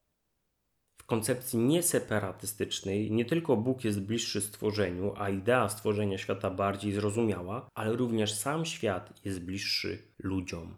koncepcji 1.08 1.58
nieseparatystycznej 1.58 3.10
nie 3.10 3.24
tylko 3.24 3.56
Bóg 3.56 3.84
jest 3.84 4.00
bliższy 4.00 4.40
stworzeniu, 4.40 5.14
a 5.16 5.30
idea 5.30 5.68
stworzenia 5.68 6.18
świata 6.18 6.50
bardziej 6.50 6.92
zrozumiała, 6.92 7.68
ale 7.74 7.96
również 7.96 8.34
sam 8.34 8.64
świat 8.64 9.20
jest 9.24 9.44
bliższy 9.44 10.02
ludziom. 10.18 10.76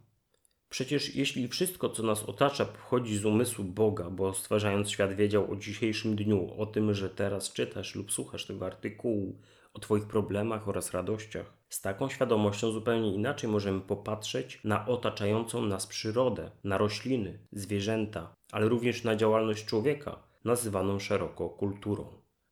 Przecież 0.69 1.15
jeśli 1.15 1.49
wszystko, 1.49 1.89
co 1.89 2.03
nas 2.03 2.23
otacza, 2.23 2.65
pochodzi 2.65 3.17
z 3.17 3.25
umysłu 3.25 3.65
Boga, 3.65 4.11
bo 4.11 4.35
stwarzając 4.35 4.91
świat 4.91 5.13
wiedział 5.13 5.53
o 5.53 5.57
dzisiejszym 5.57 6.17
dniu, 6.17 6.55
o 6.59 6.67
tym, 6.67 6.95
że 6.95 7.11
teraz 7.11 7.53
czytasz 7.53 7.95
lub 7.95 8.13
słuchasz 8.13 8.47
tego 8.47 8.67
artykułu, 8.67 9.41
o 9.75 9.79
Twoich 9.79 10.07
problemach 10.07 10.69
oraz 10.69 10.93
radościach, 10.93 11.60
z 11.71 11.81
taką 11.81 12.09
świadomością 12.09 12.71
zupełnie 12.71 13.15
inaczej 13.15 13.51
możemy 13.51 13.81
popatrzeć 13.81 14.61
na 14.65 14.87
otaczającą 14.87 15.63
nas 15.63 15.87
przyrodę, 15.87 16.51
na 16.65 16.79
rośliny, 16.79 17.39
zwierzęta, 17.53 18.35
ale 18.53 18.69
również 18.69 19.05
na 19.05 19.17
działalność 19.17 19.65
człowieka, 19.65 20.23
nazywaną 20.45 20.99
szeroko 20.99 21.49
kulturą. 21.49 22.05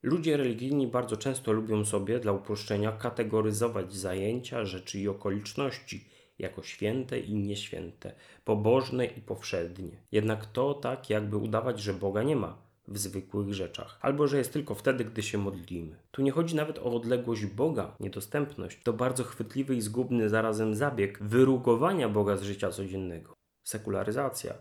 Ludzie 0.03 0.37
religijni 0.37 0.87
bardzo 0.87 1.16
często 1.16 1.53
lubią 1.53 1.85
sobie, 1.85 2.21
dla 2.21 2.33
uproszczenia, 2.33 2.92
kategoryzować 2.92 3.95
zajęcia, 3.95 4.64
rzeczy 4.64 4.99
i 4.99 5.09
okoliczności 5.09 6.09
jako 6.38 6.62
święte 6.62 7.21
i 7.21 7.35
nieświęte, 7.35 8.14
pobożne 8.45 9.07
i 9.07 9.21
powszednie. 9.21 10.03
Jednak 10.12 10.47
to 10.47 10.75
tak, 10.75 11.11
jakby 11.11 11.37
udawać, 11.37 11.81
że 11.81 11.95
Boga 11.95 12.23
nie 12.23 12.37
ma 12.37 12.67
w 12.88 12.98
zwykłych 12.98 13.55
rzeczach, 13.55 13.98
albo 14.03 14.27
że 14.27 14.38
jest 14.38 14.53
tylko 14.53 14.74
wtedy, 14.74 15.05
gdy 15.05 15.22
się 15.22 15.38
modlimy. 15.38 15.96
Tu 16.11 16.22
nie 16.22 16.31
chodzi 16.31 16.57
nawet 16.57 16.79
o 16.79 16.85
odległość 16.85 17.46
Boga, 17.46 17.96
niedostępność. 18.01 18.83
To 18.83 18.92
bardzo 18.92 19.24
chwytliwy 19.24 19.77
i 19.77 19.81
zgubny 19.81 20.29
zarazem 20.29 20.74
zabieg 20.74 21.18
wyrugowania 21.22 22.09
Boga 22.09 22.37
z 22.37 22.42
życia 22.42 22.70
codziennego. 22.70 23.35
Sekularyzacja, 23.64 24.55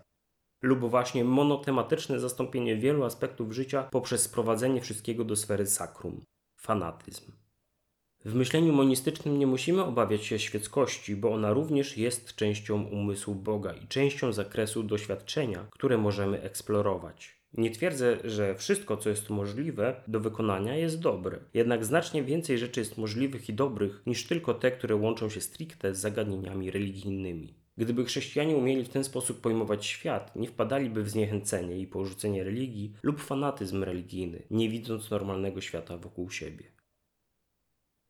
lub 0.61 0.79
właśnie 0.79 1.23
monotematyczne 1.23 2.19
zastąpienie 2.19 2.77
wielu 2.77 3.03
aspektów 3.03 3.51
życia 3.51 3.83
poprzez 3.83 4.21
sprowadzenie 4.21 4.81
wszystkiego 4.81 5.23
do 5.23 5.35
sfery 5.35 5.65
sakrum 5.65 6.25
fanatyzm. 6.57 7.31
W 8.25 8.33
myśleniu 8.33 8.73
monistycznym 8.73 9.39
nie 9.39 9.47
musimy 9.47 9.83
obawiać 9.83 10.25
się 10.25 10.39
świeckości, 10.39 11.15
bo 11.15 11.33
ona 11.33 11.53
również 11.53 11.97
jest 11.97 12.35
częścią 12.35 12.83
umysłu 12.83 13.35
Boga 13.35 13.73
i 13.73 13.87
częścią 13.87 14.33
zakresu 14.33 14.83
doświadczenia, 14.83 15.67
które 15.71 15.97
możemy 15.97 16.41
eksplorować. 16.41 17.36
Nie 17.57 17.71
twierdzę, 17.71 18.17
że 18.23 18.55
wszystko, 18.55 18.97
co 18.97 19.09
jest 19.09 19.29
możliwe 19.29 20.01
do 20.07 20.19
wykonania, 20.19 20.75
jest 20.75 20.99
dobre. 20.99 21.39
Jednak 21.53 21.85
znacznie 21.85 22.23
więcej 22.23 22.57
rzeczy 22.57 22.79
jest 22.79 22.97
możliwych 22.97 23.49
i 23.49 23.53
dobrych 23.53 24.01
niż 24.05 24.27
tylko 24.27 24.53
te, 24.53 24.71
które 24.71 24.95
łączą 24.95 25.29
się 25.29 25.41
stricte 25.41 25.95
z 25.95 25.99
zagadnieniami 25.99 26.71
religijnymi. 26.71 27.53
Gdyby 27.77 28.05
chrześcijanie 28.05 28.55
umieli 28.55 28.83
w 28.83 28.89
ten 28.89 29.03
sposób 29.03 29.41
pojmować 29.41 29.85
świat, 29.85 30.35
nie 30.35 30.47
wpadaliby 30.47 31.03
w 31.03 31.09
zniechęcenie 31.09 31.77
i 31.77 31.87
porzucenie 31.87 32.43
religii 32.43 32.93
lub 33.03 33.21
fanatyzm 33.21 33.83
religijny, 33.83 34.43
nie 34.51 34.69
widząc 34.69 35.09
normalnego 35.09 35.61
świata 35.61 35.97
wokół 35.97 36.29
siebie. 36.29 36.65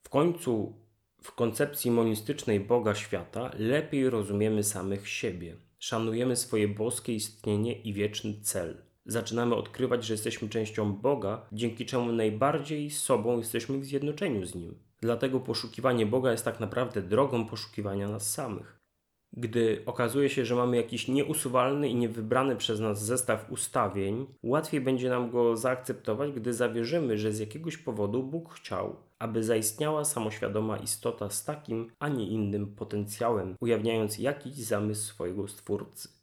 W 0.03 0.09
końcu, 0.09 0.73
w 1.21 1.31
koncepcji 1.31 1.91
monistycznej 1.91 2.59
Boga 2.59 2.95
świata 2.95 3.51
lepiej 3.59 4.09
rozumiemy 4.09 4.63
samych 4.63 5.07
siebie, 5.09 5.55
szanujemy 5.79 6.35
swoje 6.35 6.67
boskie 6.67 7.13
istnienie 7.13 7.81
i 7.81 7.93
wieczny 7.93 8.33
cel. 8.41 8.86
Zaczynamy 9.07 9.55
odkrywać, 9.55 10.05
że 10.05 10.13
jesteśmy 10.13 10.49
częścią 10.49 10.93
Boga, 10.93 11.45
dzięki 11.51 11.85
czemu 11.85 12.11
najbardziej 12.11 12.89
sobą 12.91 13.37
jesteśmy 13.37 13.79
w 13.79 13.85
zjednoczeniu 13.85 14.45
z 14.45 14.55
Nim. 14.55 14.75
Dlatego 15.01 15.39
poszukiwanie 15.39 16.05
Boga 16.05 16.31
jest 16.31 16.45
tak 16.45 16.59
naprawdę 16.59 17.01
drogą 17.01 17.45
poszukiwania 17.45 18.07
nas 18.07 18.33
samych 18.33 18.77
gdy 19.33 19.83
okazuje 19.85 20.29
się, 20.29 20.45
że 20.45 20.55
mamy 20.55 20.77
jakiś 20.77 21.07
nieusuwalny 21.07 21.89
i 21.89 21.95
niewybrany 21.95 22.55
przez 22.55 22.79
nas 22.79 23.05
zestaw 23.05 23.51
ustawień, 23.51 24.27
łatwiej 24.43 24.81
będzie 24.81 25.09
nam 25.09 25.31
go 25.31 25.57
zaakceptować, 25.57 26.31
gdy 26.31 26.53
zawierzymy, 26.53 27.17
że 27.17 27.33
z 27.33 27.39
jakiegoś 27.39 27.77
powodu 27.77 28.23
Bóg 28.23 28.53
chciał, 28.53 28.95
aby 29.19 29.43
zaistniała 29.43 30.05
samoświadoma 30.05 30.77
istota 30.77 31.29
z 31.29 31.45
takim, 31.45 31.91
a 31.99 32.09
nie 32.09 32.27
innym 32.27 32.75
potencjałem, 32.75 33.55
ujawniając 33.59 34.19
jakiś 34.19 34.53
zamysł 34.53 35.01
swojego 35.01 35.47
Stwórcy. 35.47 36.16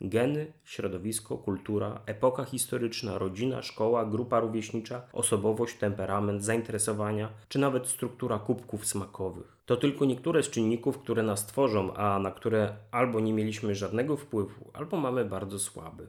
Geny, 0.00 0.52
środowisko, 0.64 1.38
kultura, 1.38 2.02
epoka 2.06 2.44
historyczna, 2.44 3.18
rodzina, 3.18 3.62
szkoła, 3.62 4.06
grupa 4.06 4.40
rówieśnicza, 4.40 5.02
osobowość, 5.12 5.76
temperament, 5.78 6.44
zainteresowania, 6.44 7.32
czy 7.48 7.58
nawet 7.58 7.86
struktura 7.86 8.38
kubków 8.38 8.86
smakowych. 8.86 9.56
To 9.66 9.76
tylko 9.76 10.04
niektóre 10.04 10.42
z 10.42 10.50
czynników, 10.50 10.98
które 10.98 11.22
nas 11.22 11.46
tworzą, 11.46 11.94
a 11.94 12.18
na 12.18 12.30
które 12.30 12.76
albo 12.90 13.20
nie 13.20 13.32
mieliśmy 13.32 13.74
żadnego 13.74 14.16
wpływu, 14.16 14.70
albo 14.72 14.96
mamy 14.96 15.24
bardzo 15.24 15.58
słaby. 15.58 16.08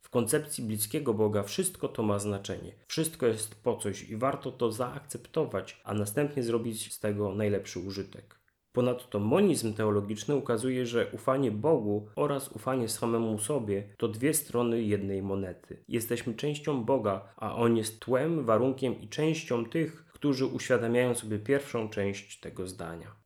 W 0.00 0.10
koncepcji 0.10 0.64
bliskiego 0.64 1.14
Boga 1.14 1.42
wszystko 1.42 1.88
to 1.88 2.02
ma 2.02 2.18
znaczenie. 2.18 2.72
Wszystko 2.86 3.26
jest 3.26 3.62
po 3.62 3.76
coś 3.76 4.02
i 4.02 4.16
warto 4.16 4.52
to 4.52 4.72
zaakceptować, 4.72 5.80
a 5.84 5.94
następnie 5.94 6.42
zrobić 6.42 6.94
z 6.94 7.00
tego 7.00 7.34
najlepszy 7.34 7.80
użytek. 7.80 8.43
Ponadto 8.74 9.20
monizm 9.20 9.74
teologiczny 9.74 10.36
ukazuje, 10.36 10.86
że 10.86 11.06
ufanie 11.12 11.50
Bogu 11.50 12.08
oraz 12.16 12.48
ufanie 12.48 12.88
samemu 12.88 13.38
sobie 13.38 13.88
to 13.96 14.08
dwie 14.08 14.34
strony 14.34 14.82
jednej 14.82 15.22
monety. 15.22 15.84
Jesteśmy 15.88 16.34
częścią 16.34 16.84
Boga, 16.84 17.34
a 17.36 17.56
On 17.56 17.76
jest 17.76 18.00
tłem, 18.00 18.44
warunkiem 18.44 19.00
i 19.00 19.08
częścią 19.08 19.64
tych, 19.64 20.04
którzy 20.12 20.46
uświadamiają 20.46 21.14
sobie 21.14 21.38
pierwszą 21.38 21.88
część 21.88 22.40
tego 22.40 22.66
zdania. 22.66 23.16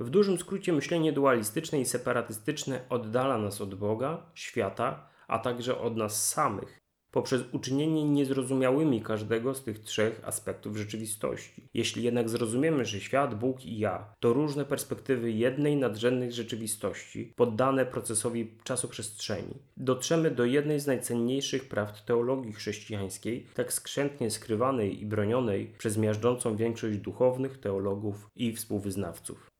W 0.00 0.10
dużym 0.10 0.38
skrócie 0.38 0.72
myślenie 0.72 1.12
dualistyczne 1.12 1.80
i 1.80 1.84
separatystyczne 1.84 2.84
oddala 2.88 3.38
nas 3.38 3.60
od 3.60 3.74
Boga, 3.74 4.30
świata, 4.34 5.08
a 5.28 5.38
także 5.38 5.78
od 5.78 5.96
nas 5.96 6.28
samych, 6.28 6.81
poprzez 7.12 7.42
uczynienie 7.52 8.04
niezrozumiałymi 8.04 9.02
każdego 9.02 9.54
z 9.54 9.62
tych 9.62 9.78
trzech 9.78 10.20
aspektów 10.24 10.76
rzeczywistości. 10.76 11.68
Jeśli 11.74 12.02
jednak 12.02 12.28
zrozumiemy, 12.28 12.84
że 12.84 13.00
świat, 13.00 13.38
Bóg 13.38 13.64
i 13.64 13.78
ja 13.78 14.14
to 14.20 14.32
różne 14.32 14.64
perspektywy 14.64 15.32
jednej 15.32 15.76
nadrzędnej 15.76 16.32
rzeczywistości, 16.32 17.32
poddane 17.36 17.86
procesowi 17.86 18.50
czasoprzestrzeni, 18.64 19.54
dotrzemy 19.76 20.30
do 20.30 20.44
jednej 20.44 20.80
z 20.80 20.86
najcenniejszych 20.86 21.68
prawd 21.68 22.06
teologii 22.06 22.52
chrześcijańskiej, 22.52 23.46
tak 23.54 23.72
skrzętnie 23.72 24.30
skrywanej 24.30 25.02
i 25.02 25.06
bronionej 25.06 25.74
przez 25.78 25.96
miażdżącą 25.96 26.56
większość 26.56 26.98
duchownych, 26.98 27.58
teologów 27.58 28.30
i 28.36 28.52
współwyznawców. 28.52 29.50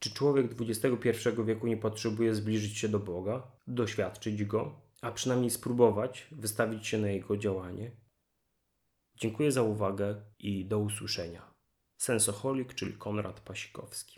Czy 0.00 0.14
człowiek 0.14 0.46
XXI 0.60 1.10
wieku 1.44 1.66
nie 1.66 1.76
potrzebuje 1.76 2.34
zbliżyć 2.34 2.78
się 2.78 2.88
do 2.88 2.98
Boga, 2.98 3.42
doświadczyć 3.66 4.44
Go, 4.44 4.87
a 5.02 5.12
przynajmniej 5.12 5.50
spróbować 5.50 6.28
wystawić 6.32 6.86
się 6.86 6.98
na 6.98 7.08
Jego 7.08 7.36
działanie? 7.36 7.90
Dziękuję 9.14 9.52
za 9.52 9.62
uwagę 9.62 10.22
i 10.38 10.64
do 10.64 10.78
usłyszenia. 10.78 11.54
Sensoholik, 12.00 12.74
czyli 12.74 12.92
Konrad 12.92 13.40
Pasikowski. 13.40 14.17